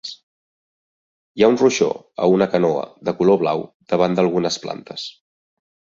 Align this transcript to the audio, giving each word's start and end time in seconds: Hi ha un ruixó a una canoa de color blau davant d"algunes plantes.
Hi 1.39 1.43
ha 1.43 1.49
un 1.51 1.59
ruixó 1.63 1.89
a 2.25 2.31
una 2.37 2.49
canoa 2.55 2.87
de 3.11 3.15
color 3.21 3.41
blau 3.45 3.61
davant 3.95 4.17
d"algunes 4.21 4.59
plantes. 4.65 5.05